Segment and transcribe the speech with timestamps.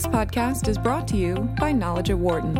[0.00, 2.56] This podcast is brought to you by Knowledge at Wharton.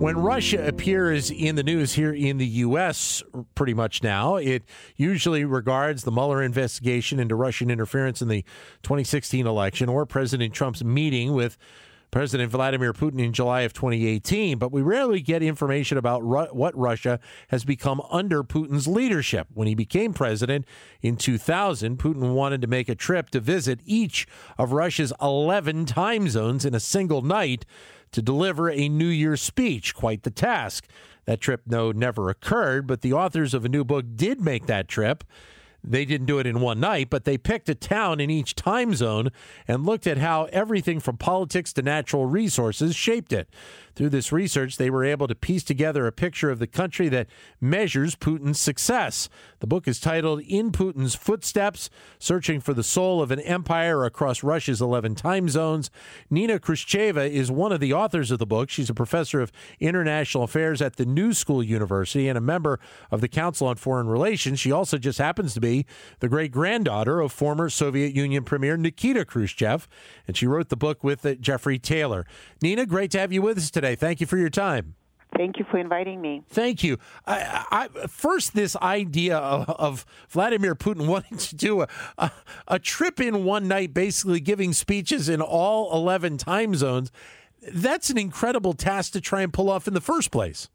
[0.00, 3.22] When Russia appears in the news here in the U.S.,
[3.54, 4.64] pretty much now, it
[4.96, 8.42] usually regards the Mueller investigation into Russian interference in the
[8.82, 11.56] 2016 election or President Trump's meeting with
[12.12, 16.76] President Vladimir Putin in July of 2018, but we rarely get information about Ru- what
[16.76, 17.18] Russia
[17.48, 19.48] has become under Putin's leadership.
[19.54, 20.66] When he became president
[21.00, 24.26] in 2000, Putin wanted to make a trip to visit each
[24.58, 27.64] of Russia's 11 time zones in a single night
[28.12, 29.94] to deliver a New Year's speech.
[29.94, 30.86] Quite the task.
[31.24, 34.86] That trip, no, never occurred, but the authors of a new book did make that
[34.86, 35.24] trip.
[35.84, 38.94] They didn't do it in one night, but they picked a town in each time
[38.94, 39.30] zone
[39.66, 43.48] and looked at how everything from politics to natural resources shaped it.
[43.94, 47.26] Through this research, they were able to piece together a picture of the country that
[47.60, 49.28] measures Putin's success.
[49.60, 54.42] The book is titled In Putin's Footsteps Searching for the Soul of an Empire Across
[54.42, 55.90] Russia's 11 Time Zones.
[56.30, 58.70] Nina Khrushcheva is one of the authors of the book.
[58.70, 63.20] She's a professor of international affairs at the New School University and a member of
[63.20, 64.58] the Council on Foreign Relations.
[64.58, 65.84] She also just happens to be
[66.20, 69.86] the great granddaughter of former Soviet Union Premier Nikita Khrushchev,
[70.26, 72.24] and she wrote the book with uh, Jeffrey Tayler.
[72.62, 73.96] Nina, great to have you with us today today.
[73.96, 74.94] Thank you for your time.
[75.36, 76.42] Thank you for inviting me.
[76.48, 76.98] Thank you.
[77.26, 82.30] I, I, first, this idea of, of, Vladimir Putin wanting to do a, a,
[82.68, 87.10] a trip in one night, basically giving speeches in all 11 time zones,
[87.72, 90.68] that's an incredible task to try and pull off in the first place.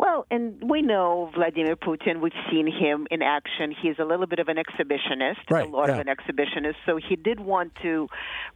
[0.00, 2.22] Well, and we know Vladimir Putin.
[2.22, 3.74] We've seen him in action.
[3.82, 5.96] He's a little bit of an exhibitionist, right, a lot yeah.
[5.96, 6.76] of an exhibitionist.
[6.86, 8.08] So he did want to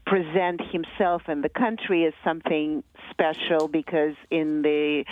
[0.06, 5.04] present himself and the country as something special because in the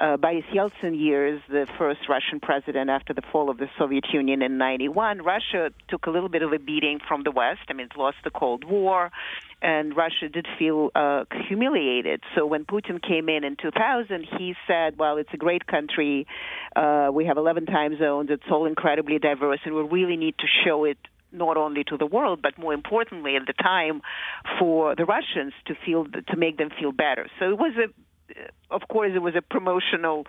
[0.00, 4.42] uh, Boris Yeltsin years, the first Russian president after the fall of the Soviet Union
[4.42, 7.60] in 91, Russia took a little bit of a beating from the West.
[7.68, 9.12] I mean, it lost the Cold War,
[9.62, 12.22] and Russia did feel uh, humiliated.
[12.34, 16.26] So when Putin came in in 2000, he said, well, it's a great country.
[16.74, 18.28] Uh, we have 11 time zones.
[18.30, 20.98] It's all incredibly diverse, and we really need to show it
[21.32, 24.00] not only to the world, but more importantly at the time
[24.58, 27.28] for the Russians to feel to make them feel better.
[27.38, 27.88] So it was a
[28.70, 30.26] of course, it was a promotional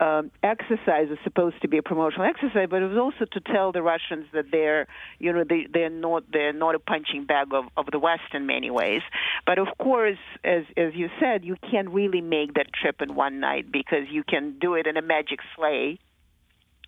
[0.00, 1.08] um, exercise.
[1.08, 4.26] Was supposed to be a promotional exercise, but it was also to tell the Russians
[4.32, 4.86] that they're,
[5.18, 8.46] you know, they, they're not they're not a punching bag of, of the West in
[8.46, 9.02] many ways.
[9.46, 13.40] But of course, as as you said, you can't really make that trip in one
[13.40, 15.98] night because you can do it in a magic sleigh,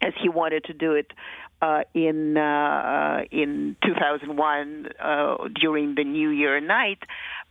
[0.03, 1.13] as he wanted to do it
[1.63, 7.03] uh, in uh, in 2001 uh, during the New Year night,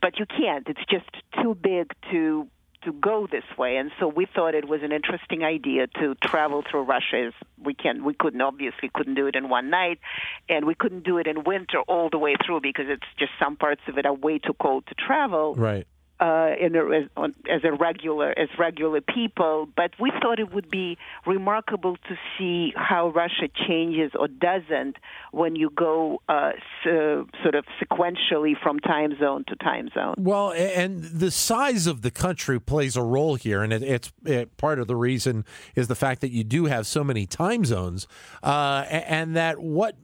[0.02, 0.66] but you can't.
[0.68, 1.10] It's just
[1.42, 2.48] too big to
[2.82, 6.62] to go this way, and so we thought it was an interesting idea to travel
[6.68, 7.28] through Russia.
[7.28, 7.32] As
[7.62, 10.00] we can, we couldn't obviously couldn't do it in one night,
[10.48, 13.56] and we couldn't do it in winter all the way through because it's just some
[13.56, 15.54] parts of it are way too cold to travel.
[15.54, 15.86] Right
[16.20, 17.08] uh, in a,
[17.50, 22.72] as, a regular as regular people, but we thought it would be remarkable to see
[22.76, 24.96] how Russia changes or doesn't
[25.32, 26.52] when you go uh,
[26.84, 30.14] so, sort of sequentially from time zone to time zone.
[30.18, 34.56] Well, and the size of the country plays a role here, and it, it's it,
[34.58, 38.06] part of the reason is the fact that you do have so many time zones,
[38.42, 39.96] uh, and that what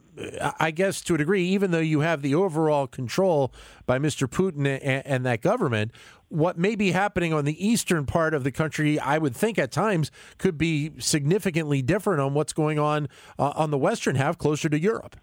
[0.59, 3.53] I guess to a degree, even though you have the overall control
[3.85, 4.27] by Mr.
[4.27, 5.93] Putin and, and, that government,
[6.29, 9.71] what may be happening on the eastern part of the country, I would think at
[9.71, 14.69] times could be significantly different on what's going on uh, on the western half, closer
[14.69, 15.17] to Europe.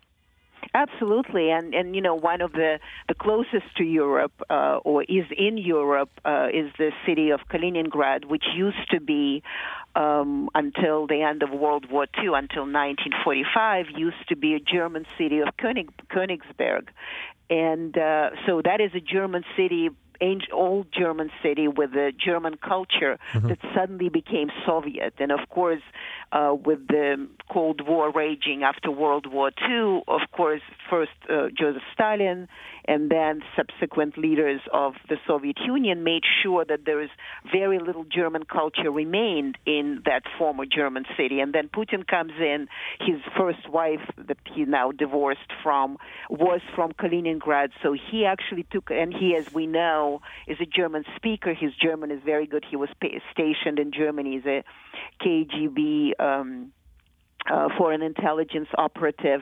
[0.74, 5.26] Absolutely, and and you know one of the the closest to Europe uh, or is
[5.38, 9.44] in Europe uh, is the city of Kaliningrad, which used to be
[9.96, 15.06] um, until the end of World War II, until 1945, used to be a German
[15.18, 16.88] city of König, Königsberg,
[17.50, 19.90] and uh, so that is a German city
[20.54, 23.48] old German city with a German culture mm-hmm.
[23.50, 25.14] that suddenly became Soviet.
[25.20, 25.82] And of course,
[26.34, 31.84] uh, with the Cold War raging after World War II, of course, first uh, Joseph
[31.94, 32.48] Stalin
[32.86, 37.10] and then subsequent leaders of the Soviet Union made sure that there is
[37.52, 41.40] very little German culture remained in that former German city.
[41.40, 42.68] And then Putin comes in.
[43.00, 45.98] His first wife, that he now divorced from,
[46.30, 47.70] was from Kaliningrad.
[47.82, 51.54] So he actually took, and he, as we know, is a German speaker.
[51.54, 52.66] His German is very good.
[52.70, 52.90] He was
[53.32, 54.64] stationed in Germany as a
[55.24, 56.12] KGB.
[56.24, 56.72] Um,
[57.52, 59.42] uh, an intelligence operative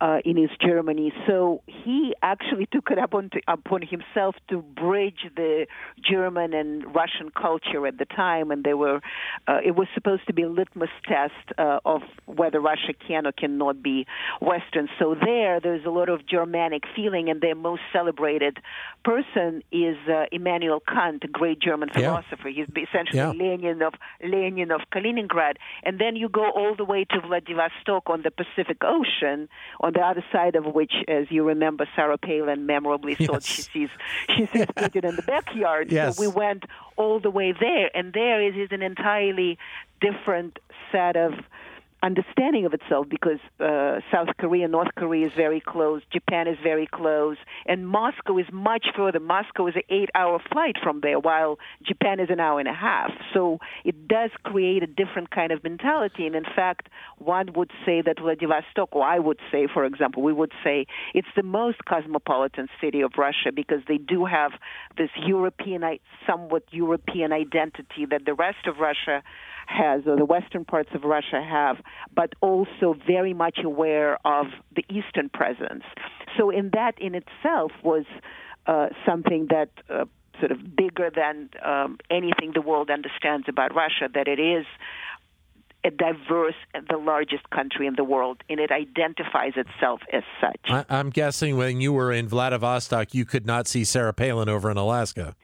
[0.00, 1.12] uh, in East Germany.
[1.26, 5.66] So he actually took it upon, to, upon himself to bridge the
[6.02, 9.00] German and Russian culture at the time, and they were.
[9.46, 13.32] Uh, it was supposed to be a litmus test uh, of whether Russia can or
[13.32, 14.06] cannot be
[14.40, 14.88] Western.
[14.98, 18.58] So there, there's a lot of Germanic feeling, and their most celebrated
[19.04, 22.48] person is uh, Immanuel Kant, a great German philosopher.
[22.48, 22.64] Yeah.
[22.66, 23.30] He's essentially yeah.
[23.30, 28.22] Lenin of Lenin of Kaliningrad, and then you go all the way to Vladivostok on
[28.22, 29.48] the Pacific Ocean.
[29.80, 33.28] On the other side of which, as you remember, Sarah Palin memorably yes.
[33.28, 33.88] thought she sees
[34.36, 35.90] she sees Putin in the backyard.
[35.90, 36.16] Yes.
[36.16, 36.64] So we went
[36.96, 39.58] all the way there, and there is, is an entirely
[40.00, 40.58] different
[40.92, 41.34] set of
[42.02, 46.86] understanding of itself because uh, South Korea, North Korea is very close, Japan is very
[46.86, 47.36] close,
[47.66, 49.20] and Moscow is much further.
[49.20, 53.10] Moscow is an eight-hour flight from there, while Japan is an hour and a half.
[53.34, 56.26] So it does create a different kind of mentality.
[56.26, 56.88] And in fact,
[57.18, 61.28] one would say that Vladivostok, or I would say, for example, we would say it's
[61.36, 64.52] the most cosmopolitan city of Russia because they do have
[64.96, 65.82] this European,
[66.26, 69.22] somewhat European identity that the rest of Russia
[69.70, 71.76] has, or the western parts of Russia have,
[72.14, 75.84] but also very much aware of the eastern presence.
[76.36, 78.04] So, in that in itself was
[78.66, 79.70] uh, something that.
[79.88, 80.04] Uh,
[80.38, 84.64] sort of bigger than um, anything the world understands about Russia, that it is
[85.84, 86.54] a diverse,
[86.88, 90.60] the largest country in the world, and it identifies itself as such.
[90.68, 94.70] I, am guessing when you were in Vladivostok, you could not see Sarah Palin over
[94.70, 95.34] in Alaska.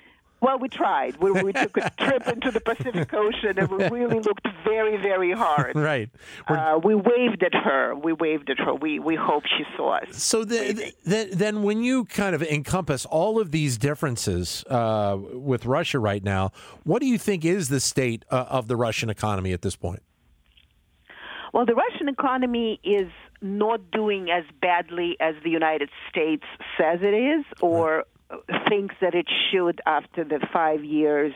[0.46, 1.16] Well, we tried.
[1.16, 5.32] We, we took a trip into the Pacific Ocean, and we really looked very, very
[5.32, 5.74] hard.
[5.74, 6.08] Right.
[6.46, 7.96] Uh, we waved at her.
[7.96, 8.72] We waved at her.
[8.72, 10.22] We we hope she saw us.
[10.22, 15.66] So the, the, then, when you kind of encompass all of these differences uh, with
[15.66, 16.52] Russia right now,
[16.84, 20.04] what do you think is the state uh, of the Russian economy at this point?
[21.52, 23.10] Well, the Russian economy is
[23.42, 26.44] not doing as badly as the United States
[26.78, 28.04] says it is, or
[28.68, 31.32] thinks that it should after the five years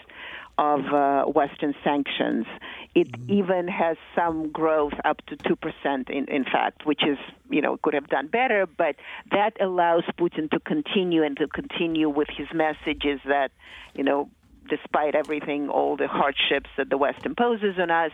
[0.58, 2.46] of uh, Western sanctions.
[2.94, 3.32] It mm-hmm.
[3.32, 7.16] even has some growth up to 2%, in, in fact, which is,
[7.48, 8.96] you know, could have done better, but
[9.30, 13.52] that allows Putin to continue and to continue with his messages that,
[13.94, 14.28] you know,
[14.68, 18.12] despite everything, all the hardships that the West imposes on us,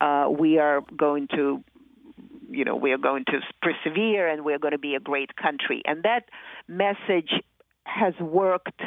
[0.00, 1.62] uh, we are going to
[2.50, 5.82] you know, we are going to persevere and we're going to be a great country.
[5.86, 6.28] And that
[6.68, 7.32] message
[7.84, 8.80] has worked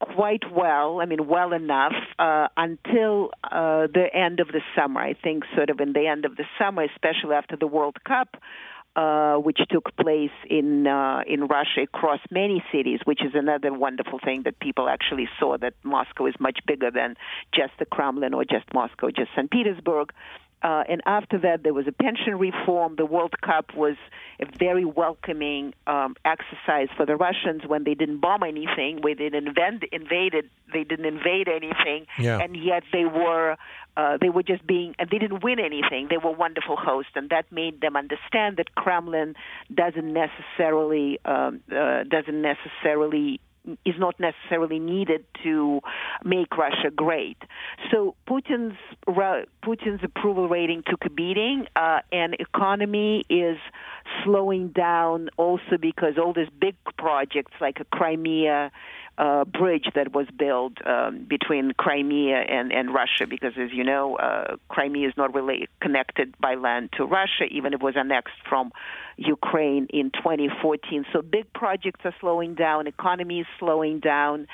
[0.00, 5.00] quite well, I mean, well enough uh, until uh, the end of the summer.
[5.00, 8.36] I think sort of in the end of the summer, especially after the World Cup,
[8.96, 14.18] uh, which took place in uh, in Russia across many cities, which is another wonderful
[14.24, 17.14] thing that people actually saw that Moscow is much bigger than
[17.54, 19.50] just the Kremlin or just Moscow, just St.
[19.50, 20.12] Petersburg.
[20.62, 22.96] Uh, and after that, there was a pension reform.
[22.96, 23.96] The World Cup was
[24.40, 29.28] a very welcoming um, exercise for the Russians when they didn't bomb anything, when they
[29.30, 32.38] didn't invent, invaded, they didn't invade anything, yeah.
[32.38, 33.56] and yet they were
[33.96, 36.08] uh, they were just being and they didn't win anything.
[36.10, 39.34] They were wonderful hosts, and that made them understand that Kremlin
[39.72, 43.40] doesn't necessarily um, uh, doesn't necessarily
[43.84, 45.80] is not necessarily needed to
[46.24, 47.38] make Russia great.
[47.90, 48.76] So Putin's
[49.06, 53.58] Putin's approval rating took a beating, uh, and economy is
[54.24, 58.70] slowing down also because all these big projects like a Crimea
[59.18, 64.16] uh, bridge that was built um, between Crimea and, and Russia, because as you know,
[64.16, 68.34] uh, Crimea is not really connected by land to Russia, even if it was annexed
[68.48, 68.70] from
[69.16, 71.04] Ukraine in 2014.
[71.12, 74.46] So big projects are slowing down, economy is slowing down,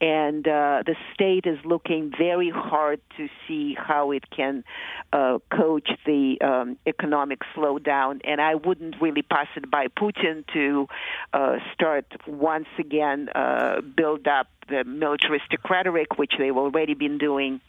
[0.00, 4.64] and uh, the state is looking very hard to see how it can
[5.12, 8.20] uh, coach the um, economic slowdown.
[8.24, 10.86] And I wouldn't really pass it by Putin to
[11.32, 17.60] uh, start once again uh, build up the militaristic rhetoric, which they've already been doing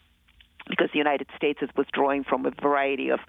[0.70, 3.20] because the United States is withdrawing from a variety of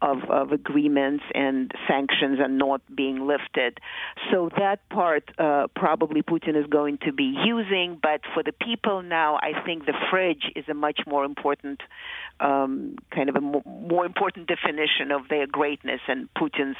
[0.00, 3.78] of, of agreements and sanctions are not being lifted.
[4.30, 9.02] So that part uh, probably Putin is going to be using, but for the people
[9.02, 11.80] now, I think the fridge is a much more important
[12.40, 16.76] um, kind of a more, more, important definition of their greatness and Putin's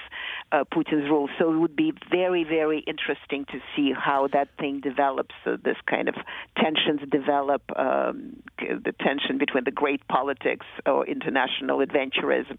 [0.52, 1.28] uh, Putin's rule.
[1.38, 5.34] So it would be very very interesting to see how that thing develops.
[5.44, 6.14] So this kind of
[6.56, 12.58] tensions develop, um, the tension between the great politics or international adventurism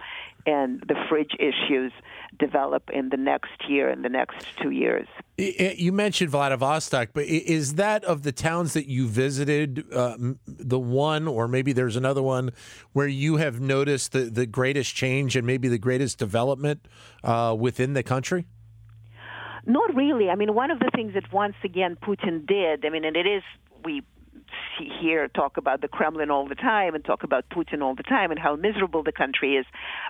[0.49, 1.91] and the fridge issues
[2.39, 5.07] develop in the next year and the next two years.
[5.37, 11.27] You mentioned Vladivostok, but is that of the towns that you visited uh, the one,
[11.27, 12.51] or maybe there's another one
[12.93, 16.87] where you have noticed the, the greatest change and maybe the greatest development
[17.23, 18.47] uh, within the country?
[19.65, 20.29] Not really.
[20.29, 23.27] I mean, one of the things that once again Putin did, I mean, and it
[23.27, 23.43] is,
[23.85, 24.01] we
[24.99, 28.31] hear talk about the Kremlin all the time and talk about Putin all the time
[28.31, 29.65] and how miserable the country is,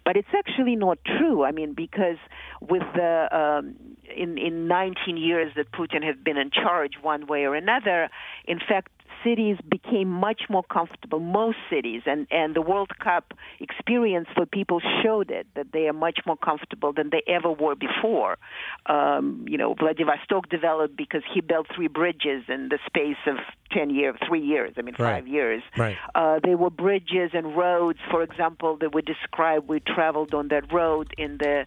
[0.06, 1.44] but it's actually not true.
[1.44, 2.18] I mean, because
[2.62, 3.76] with the um,
[4.16, 8.10] in in 19 years that Putin has been in charge, one way or another,
[8.46, 8.92] in fact,
[9.24, 11.20] cities became much more comfortable.
[11.20, 15.94] Most cities, and and the World Cup experience for people showed it that they are
[15.94, 18.38] much more comfortable than they ever were before.
[18.86, 23.38] Um, you know, Vladivostok developed because he built three bridges in the space of
[23.72, 24.74] ten years, three years.
[24.78, 25.16] I mean, right.
[25.16, 25.64] five years.
[25.78, 25.98] Right.
[26.16, 29.68] Uh, they were bridges and roads, for example, that we described.
[29.68, 31.66] We traveled on that road in the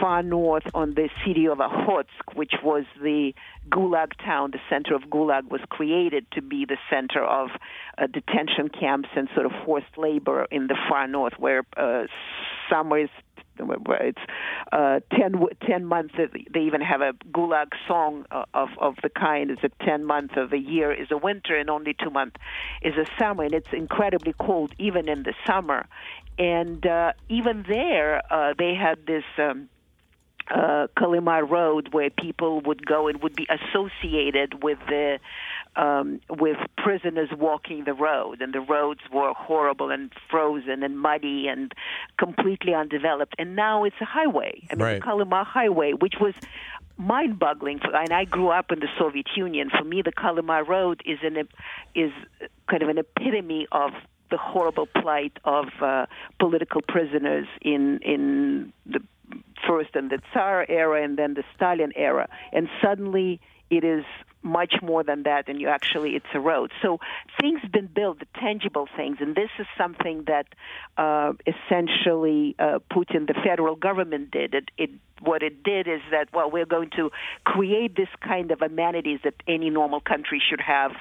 [0.00, 3.34] far north on the city of Okhotsk, which was the
[3.68, 4.50] Gulag town.
[4.52, 7.50] The center of Gulag was created to be the center of
[7.96, 12.04] uh, detention camps and sort of forced labor in the far north, where uh,
[12.70, 13.10] summers
[13.58, 14.18] it's
[14.72, 16.14] uh, 10, 10 months.
[16.16, 19.50] They even have a Gulag song uh, of of the kind.
[19.50, 22.36] Is that 10 months of the year is a winter, and only two months
[22.82, 25.86] is a summer, and it's incredibly cold even in the summer.
[26.38, 29.24] And uh, even there, uh, they had this.
[29.38, 29.68] Um,
[30.50, 35.18] uh, Kolyma Road, where people would go and would be associated with the
[35.78, 41.46] um, with prisoners walking the road, and the roads were horrible and frozen and muddy
[41.46, 41.72] and
[42.18, 43.34] completely undeveloped.
[43.38, 44.66] And now it's a highway.
[44.70, 45.00] I mean, right.
[45.00, 46.34] the Kolyma Highway, which was
[46.96, 47.80] mind-boggling.
[47.94, 49.70] And I grew up in the Soviet Union.
[49.70, 51.48] For me, the Kolyma Road is an
[51.94, 52.12] is
[52.68, 53.92] kind of an epitome of
[54.30, 56.06] the horrible plight of uh,
[56.40, 59.00] political prisoners in in the
[59.66, 64.04] first in the Tsar era and then the Stalin era, and suddenly it is
[64.42, 66.70] much more than that, and you actually it's a road.
[66.82, 66.98] So
[67.40, 70.46] things been built, the tangible things, and this is something that
[70.96, 74.54] uh, essentially uh, Putin, the federal government, did.
[74.54, 74.90] It, it
[75.20, 77.10] what it did is that well, we're going to
[77.44, 80.92] create this kind of amenities that any normal country should have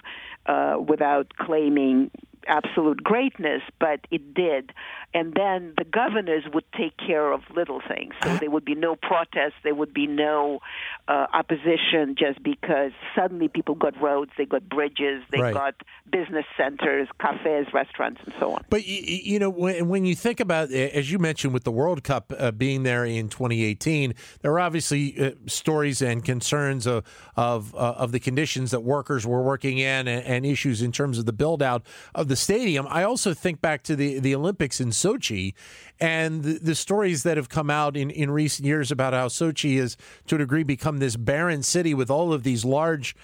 [0.48, 2.12] uh, without claiming
[2.48, 4.72] absolute greatness, but it did.
[5.14, 8.14] And then the governors would take care of little things.
[8.24, 10.60] So there would be no protests, there would be no
[11.08, 15.54] uh, opposition just because suddenly people got roads, they got bridges, they right.
[15.54, 15.76] got
[16.12, 18.64] business centers, cafes, restaurants, and so on.
[18.70, 22.32] But, you know, when, when you think about, as you mentioned, with the World Cup
[22.38, 27.04] uh, being there in 2018, there are obviously uh, stories and concerns of,
[27.36, 31.18] of, uh, of the conditions that workers were working in and, and issues in terms
[31.18, 31.84] of the build out
[32.16, 32.88] of the stadium.
[32.90, 35.54] I also think back to the, the Olympics in Sochi
[36.00, 39.80] and the, the, stories that have come out in, in recent years about how Sochi
[39.80, 43.16] has, to a degree, become this barren city with all of these large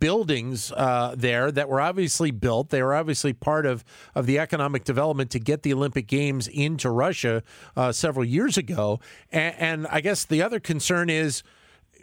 [0.00, 2.70] buildings uh, there that were obviously built.
[2.70, 6.90] They were obviously part of, of the economic development to get the Olympic Games into
[6.90, 7.42] Russia
[7.76, 9.00] uh, several years ago.
[9.30, 11.42] And, and I guess the other concern is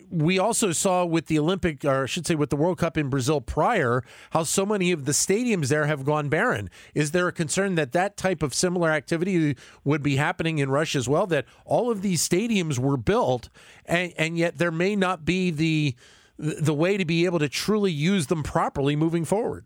[0.09, 3.09] we also saw with the Olympic, or I should say, with the World Cup in
[3.09, 6.69] Brazil prior, how so many of the stadiums there have gone barren.
[6.93, 10.97] Is there a concern that that type of similar activity would be happening in Russia
[10.97, 11.27] as well?
[11.27, 13.49] That all of these stadiums were built,
[13.85, 15.95] and, and yet there may not be the
[16.37, 19.65] the way to be able to truly use them properly moving forward.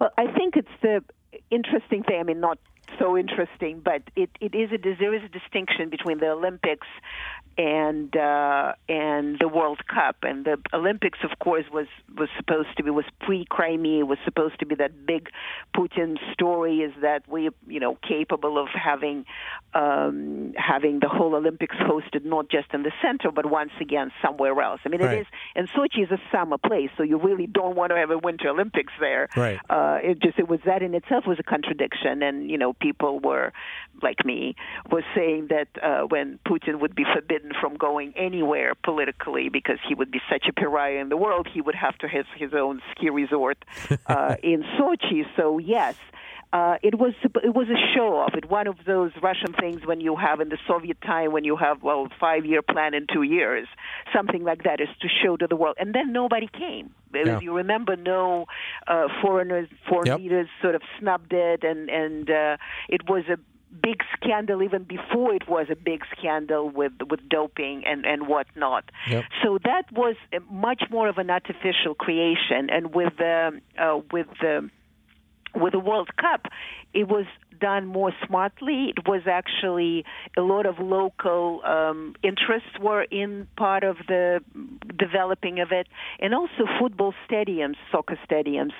[0.00, 1.02] Well, I think it's the
[1.50, 2.20] interesting thing.
[2.20, 2.58] I mean, not
[2.98, 6.86] so interesting, but it, it is a there is a distinction between the Olympics
[7.58, 12.82] and uh, and the World Cup and the Olympics, of course, was was supposed to
[12.82, 15.28] be was pre Crimea was supposed to be that big
[15.76, 19.24] Putin story is that we you know capable of having
[19.74, 24.60] um, having the whole Olympics hosted not just in the center but once again somewhere
[24.60, 24.80] else.
[24.84, 25.18] I mean, right.
[25.18, 28.10] it is and Sochi is a summer place, so you really don't want to have
[28.10, 29.28] a Winter Olympics there.
[29.36, 29.58] Right.
[29.68, 33.20] Uh, it just it was that in itself was a contradiction, and you know people
[33.20, 33.52] were
[34.02, 34.54] like me
[34.90, 39.94] was saying that uh, when Putin would be forbidden from going anywhere politically because he
[39.94, 41.48] would be such a pariah in the world.
[41.52, 43.64] He would have to have his own ski resort
[44.06, 45.24] uh, in Sochi.
[45.36, 45.96] So yes.
[46.52, 48.34] Uh, it was it was a show off.
[48.34, 51.56] It one of those Russian things when you have in the Soviet time when you
[51.56, 53.66] have well five year plan in two years,
[54.14, 55.76] something like that is to show to the world.
[55.80, 56.90] And then nobody came.
[57.14, 57.40] Yeah.
[57.40, 58.46] You remember, no
[58.86, 60.18] uh, foreigners, foreign yep.
[60.18, 62.56] leaders sort of snubbed it, and and uh,
[62.90, 63.38] it was a
[63.80, 68.84] big scandal even before it was a big scandal with with doping and and whatnot.
[69.08, 69.24] Yep.
[69.42, 70.16] So that was
[70.50, 74.70] much more of an artificial creation, and with the uh, with the
[75.54, 76.46] with the World Cup,
[76.94, 77.26] it was
[77.60, 78.92] done more smartly.
[78.96, 80.04] It was actually
[80.36, 84.40] a lot of local um, interests were in part of the
[84.96, 85.86] developing of it,
[86.20, 88.72] and also football stadiums, soccer stadiums,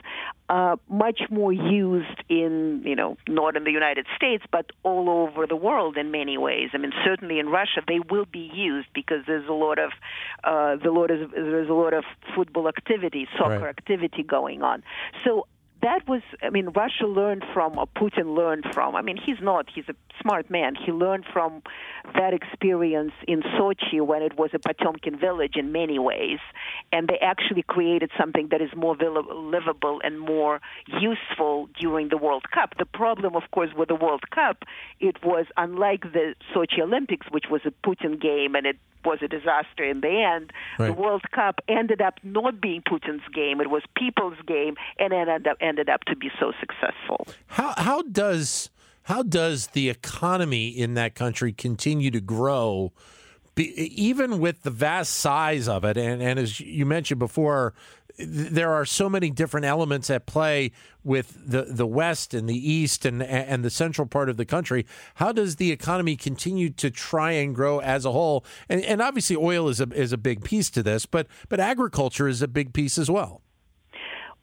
[0.48, 5.46] uh, much more used in you know not in the United States but all over
[5.46, 6.70] the world in many ways.
[6.74, 9.92] I mean, certainly in Russia they will be used because there's a lot of
[10.44, 12.04] uh, the lot of, there's a lot of
[12.34, 13.68] football activity, soccer right.
[13.68, 14.82] activity going on.
[15.24, 15.46] So
[15.82, 18.94] that was, I mean, Russia learned from, or Putin learned from.
[18.94, 20.74] I mean, he's not, he's a smart man.
[20.74, 21.62] He learned from
[22.14, 26.38] that experience in Sochi when it was a Potemkin village in many ways.
[26.92, 32.44] And they actually created something that is more livable and more useful during the World
[32.52, 32.74] Cup.
[32.78, 34.62] The problem, of course, with the World Cup,
[35.00, 39.28] it was unlike the Sochi Olympics, which was a Putin game and it was a
[39.28, 40.52] disaster in the end.
[40.78, 40.86] Right.
[40.86, 45.28] The World Cup ended up not being Putin's game; it was people's game, and it
[45.28, 47.26] ended up ended up to be so successful.
[47.46, 48.70] How how does
[49.04, 52.92] how does the economy in that country continue to grow?
[53.54, 57.74] Be, even with the vast size of it, and, and as you mentioned before,
[58.18, 60.72] there are so many different elements at play
[61.04, 64.86] with the, the West and the East and, and the central part of the country.
[65.16, 68.44] How does the economy continue to try and grow as a whole?
[68.68, 72.28] And, and obviously, oil is a, is a big piece to this, but, but agriculture
[72.28, 73.42] is a big piece as well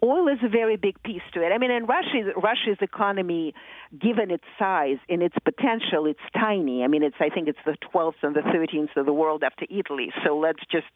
[0.03, 1.51] oil is a very big piece to it.
[1.51, 3.53] I mean, in Russia, Russia's economy,
[4.00, 6.84] given its size and its potential, it's tiny.
[6.84, 9.65] I mean, it's I think it's the 12th and the 13th of the world after
[9.70, 10.12] Italy.
[10.25, 10.88] So let's just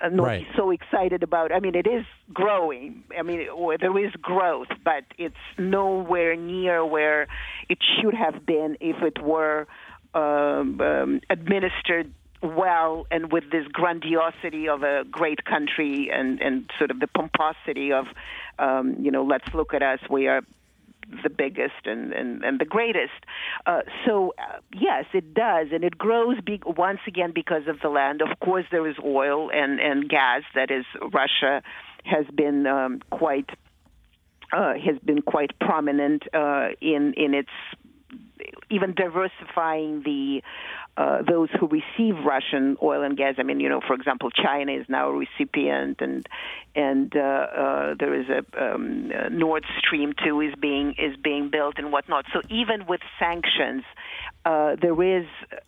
[0.00, 0.40] uh, not right.
[0.40, 1.52] be so excited about.
[1.52, 3.04] I mean, it is growing.
[3.16, 3.46] I mean,
[3.80, 7.28] there is growth, but it's nowhere near where
[7.68, 9.66] it should have been if it were
[10.14, 16.90] um, um, administered well and with this grandiosity of a great country and, and sort
[16.90, 18.06] of the pomposity of,
[18.58, 20.42] um, you know, let's look at us, we are
[21.22, 23.24] the biggest and, and, and the greatest.
[23.66, 25.68] Uh, so, uh, yes, it does.
[25.72, 28.20] And it grows be- once again because of the land.
[28.22, 30.42] Of course, there is oil and, and gas.
[30.54, 31.62] That is, Russia
[32.04, 33.50] has been um, quite.
[34.50, 37.50] Uh, has been quite prominent uh, in in its
[38.70, 40.42] even diversifying the
[40.96, 43.36] uh, those who receive Russian oil and gas.
[43.38, 46.26] I mean, you know, for example, China is now a recipient, and
[46.74, 51.74] and uh, uh, there is a um, Nord Stream two is being is being built
[51.78, 52.24] and whatnot.
[52.32, 53.84] So even with sanctions,
[54.44, 55.26] uh, there is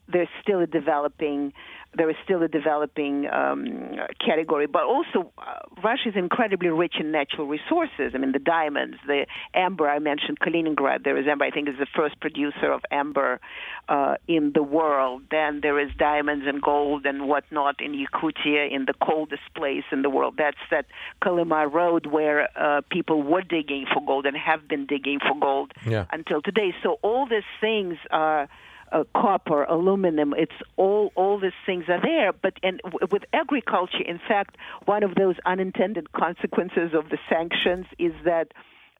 [0.09, 1.53] there's still a developing
[1.97, 4.67] there is still a developing um, category.
[4.67, 8.13] But also, uh, Russia is incredibly rich in natural resources.
[8.15, 9.89] I mean, the diamonds, the amber.
[9.89, 11.03] I mentioned Kaliningrad.
[11.05, 11.45] There is amber.
[11.45, 13.41] I think is the first producer of amber
[13.89, 15.23] uh, in the world.
[15.31, 20.03] Then there is diamonds and gold and whatnot in Yakutia, in the coldest place in
[20.03, 20.35] the world.
[20.39, 20.87] That's that
[21.23, 25.73] Kolyma Road where uh, people were digging for gold and have been digging for gold
[25.87, 26.07] yeah.
[26.13, 26.73] until today.
[26.83, 28.49] So all these things are
[28.93, 30.35] uh, copper, aluminum.
[30.37, 32.33] It's all all these things are there.
[32.33, 37.87] But and w- with agriculture, in fact, one of those unintended consequences of the sanctions
[37.99, 38.53] is that.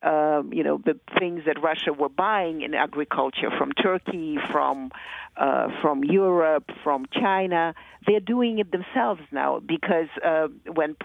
[0.03, 4.91] Um, you know the things that Russia were buying in agriculture from Turkey, from
[5.37, 7.75] uh, from Europe, from China.
[8.07, 10.97] They're doing it themselves now because uh, when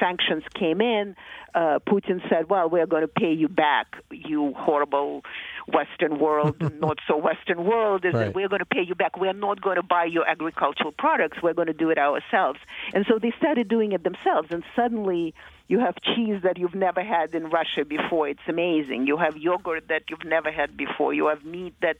[0.00, 1.14] sanctions came in,
[1.54, 5.22] uh, Putin said, "Well, we're going to pay you back, you horrible
[5.68, 8.26] Western world, not so Western world, is right.
[8.26, 9.18] that we're going to pay you back.
[9.18, 11.38] We're not going to buy your agricultural products.
[11.42, 12.58] We're going to do it ourselves.
[12.94, 14.48] And so they started doing it themselves.
[14.50, 15.34] And suddenly,
[15.72, 18.28] you have cheese that you've never had in Russia before.
[18.28, 19.06] It's amazing.
[19.06, 21.14] You have yogurt that you've never had before.
[21.14, 21.96] You have meat that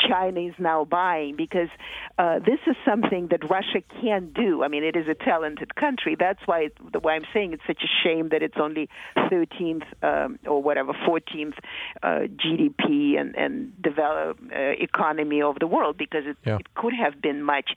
[0.00, 1.68] China is now buying because
[2.18, 4.64] uh, this is something that Russia can't do.
[4.64, 6.16] I mean, it is a talented country.
[6.18, 10.40] That's why it, why I'm saying it's such a shame that it's only 13th um,
[10.44, 11.54] or whatever 14th
[12.02, 16.56] uh, GDP and and develop uh, economy of the world because it, yeah.
[16.56, 17.70] it could have been much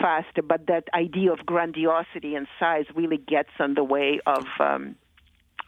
[0.00, 4.96] faster, but that idea of grandiosity and size really gets in the way of um,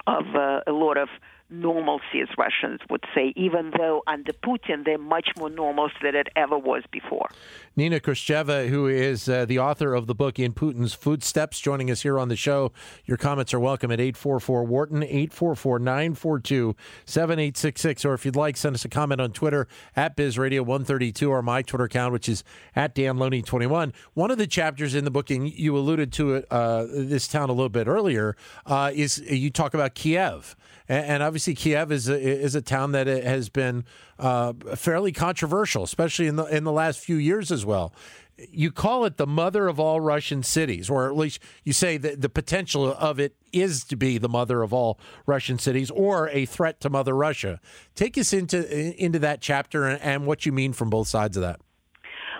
[0.06, 1.08] of uh, a lot of
[1.48, 6.28] normalcy, as Russians would say, even though under Putin they're much more normal than it
[6.34, 7.28] ever was before.
[7.76, 12.02] Nina Khrushcheva, who is uh, the author of the book In Putin's Footsteps, joining us
[12.02, 12.72] here on the show.
[13.04, 18.04] Your comments are welcome at 844 Wharton, 844 942 7866.
[18.04, 21.84] Or if you'd like, send us a comment on Twitter at BizRadio132 or my Twitter
[21.84, 22.42] account, which is
[22.74, 23.92] at DanLoney21.
[24.14, 27.50] One of the chapters in the book, and you alluded to it, uh, this town
[27.50, 30.56] a little bit earlier, uh, is you talk about Kiev
[30.88, 33.84] and, and obviously Kiev is a, is a town that has been
[34.18, 37.92] uh, fairly controversial, especially in the in the last few years as well.
[38.38, 42.20] you call it the mother of all Russian cities, or at least you say that
[42.20, 46.46] the potential of it is to be the mother of all Russian cities, or a
[46.46, 47.60] threat to Mother Russia.
[47.94, 48.58] Take us into
[49.02, 51.60] into that chapter and, and what you mean from both sides of that.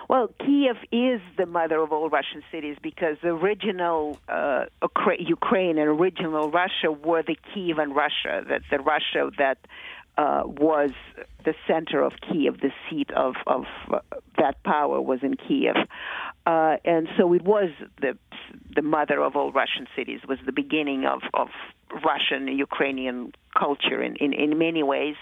[0.09, 4.65] Well, Kiev is the mother of all Russian cities because the original uh,
[5.19, 9.57] Ukraine and original Russia were the Kievan Russia, that the Russia that
[10.17, 10.91] uh, was
[11.43, 13.99] the center of Kiev, the seat of, of uh,
[14.37, 15.75] that power was in Kiev.
[16.45, 17.69] Uh, and so it was
[18.01, 18.17] the,
[18.75, 21.49] the mother of all Russian cities, was the beginning of, of
[22.03, 25.15] Russian Ukrainian culture in, in, in many ways.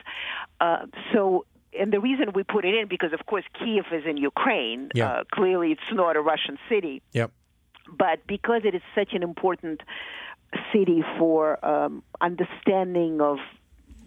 [0.61, 1.45] Uh, so
[1.79, 4.89] and the reason we put it in because of course Kiev is in Ukraine.
[4.93, 5.11] Yeah.
[5.11, 7.01] Uh, clearly, it's not a Russian city.
[7.13, 7.31] Yep.
[7.97, 9.81] But because it is such an important
[10.73, 13.37] city for um, understanding of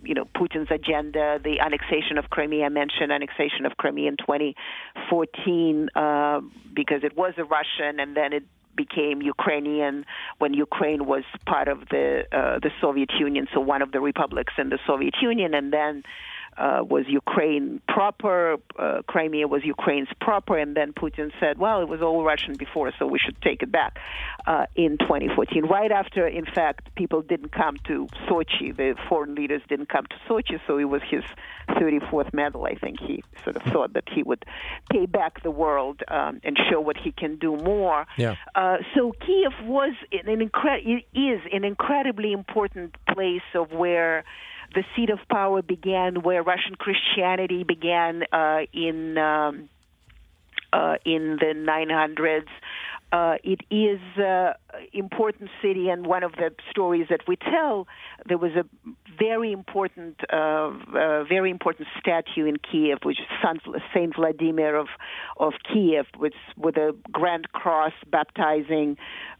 [0.02, 2.66] you know Putin's agenda, the annexation of Crimea.
[2.66, 6.40] I mentioned annexation of Crimea in 2014 uh,
[6.74, 8.44] because it was a Russian, and then it
[8.76, 10.06] became Ukrainian
[10.38, 14.54] when Ukraine was part of the uh, the Soviet Union, so one of the republics
[14.56, 16.04] in the Soviet Union, and then
[16.58, 21.88] uh, was Ukraine proper, uh, Crimea was Ukraine's proper, and then Putin said, well, it
[21.88, 23.98] was all Russian before, so we should take it back
[24.46, 25.64] uh, in 2014.
[25.66, 30.16] Right after, in fact, people didn't come to Sochi, the foreign leaders didn't come to
[30.28, 31.22] Sochi, so it was his
[31.70, 32.64] 34th medal.
[32.64, 34.44] I think he sort of thought that he would
[34.90, 38.06] pay back the world um, and show what he can do more.
[38.16, 38.34] Yeah.
[38.54, 44.24] Uh, so Kiev was an incre- is an incredibly important place of where
[44.74, 49.68] the seat of power began, where Russian Christianity began uh, in um,
[50.72, 52.46] uh, in the 900s.
[53.10, 54.52] Uh, it is an
[54.92, 57.86] important city, and one of the stories that we tell,
[58.26, 58.64] there was a
[59.18, 63.26] very important, uh, uh, very important statue in Kiev, which is
[63.94, 64.88] Saint Vladimir of
[65.38, 68.96] of Kiev, with with a grand cross baptizing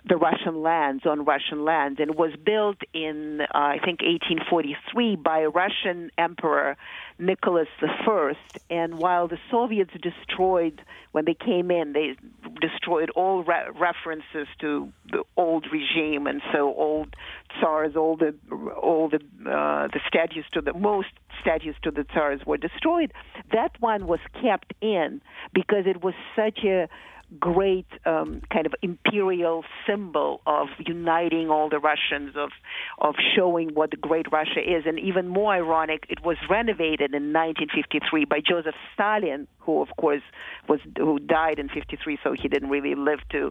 [0.09, 5.41] the Russian lands on Russian land, and was built in uh, I think 1843 by
[5.41, 6.77] a Russian emperor
[7.19, 8.33] Nicholas I.
[8.71, 10.81] And while the Soviets destroyed
[11.13, 12.17] when they came in, they
[12.61, 17.15] destroyed all re- references to the old regime, and so old
[17.59, 18.35] tsars, all the
[18.81, 19.19] all the
[19.51, 21.09] uh, the statues to the most
[21.41, 23.13] statues to the tsars were destroyed.
[23.53, 25.21] That one was kept in
[25.55, 26.89] because it was such a
[27.39, 32.51] great um, kind of imperial symbol of uniting all the Russians, of
[32.99, 34.85] of showing what the great Russia is.
[34.87, 40.23] And even more ironic, it was renovated in 1953 by Joseph Stalin, who of course
[40.69, 43.51] was who died in 53, so he didn't really live to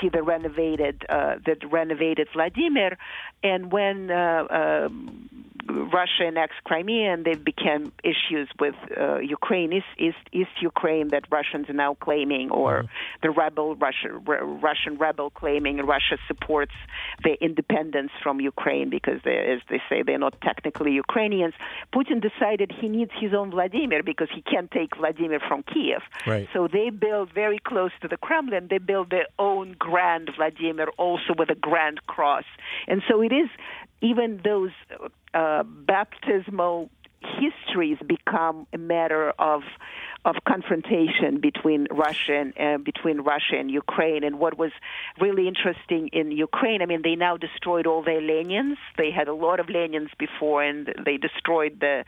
[0.00, 2.96] see the renovated uh, the renovated Vladimir.
[3.42, 5.28] And when uh, um,
[5.70, 11.24] Russia annexed Crimea, and there became issues with uh, Ukraine, East, East, East Ukraine that
[11.30, 12.86] Russians are now claiming, or mm-hmm.
[13.22, 16.72] the rebel Russia, Russian rebel claiming Russia supports
[17.22, 21.54] the independence from Ukraine because, they, as they say, they're not technically Ukrainians.
[21.94, 26.02] Putin decided he needs his own Vladimir because he can't take Vladimir from Kiev.
[26.26, 26.48] Right.
[26.52, 28.68] So they built very close to the Kremlin.
[28.68, 32.44] They built their own grand Vladimir, also with a grand cross,
[32.88, 33.48] and so it is
[34.00, 34.70] even those
[35.34, 36.90] uh, baptismal
[37.22, 39.62] histories become a matter of
[40.24, 44.22] of confrontation between Russia and uh, between Russia and Ukraine.
[44.24, 44.72] And what was
[45.18, 48.76] really interesting in Ukraine, I mean, they now destroyed all their Lenins.
[48.98, 52.04] They had a lot of Lenins before, and they destroyed the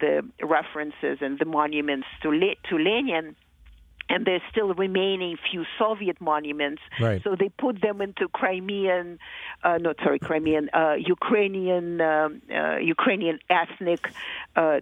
[0.00, 2.30] the references and the monuments to
[2.68, 3.36] to Lenin
[4.12, 6.82] and there's still remaining few Soviet monuments.
[7.00, 7.22] Right.
[7.24, 9.18] So they put them into Crimean,
[9.64, 14.10] uh, not sorry, Crimean, uh, Ukrainian, um, uh, Ukrainian ethnic,
[14.54, 14.80] uh,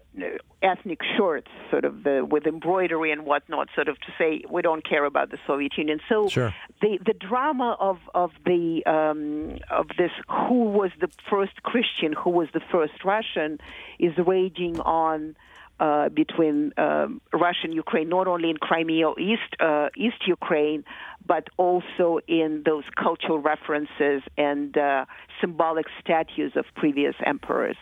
[0.62, 4.84] ethnic shirts, sort of the with embroidery and whatnot, sort of to say we don't
[4.84, 6.00] care about the Soviet Union.
[6.08, 6.52] So sure.
[6.82, 12.30] the the drama of of the um, of this who was the first Christian, who
[12.30, 13.58] was the first Russian,
[14.00, 15.36] is raging on
[15.80, 20.84] uh, between um, Russia and Ukraine, not only in Crimea or East uh, East Ukraine,
[21.26, 25.06] but also in those cultural references and uh,
[25.40, 27.76] symbolic statues of previous emperors.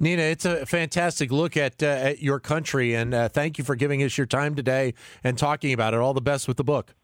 [0.00, 3.76] Nina, it's a fantastic look at uh, at your country, and uh, thank you for
[3.76, 6.00] giving us your time today and talking about it.
[6.00, 6.94] All the best with the book.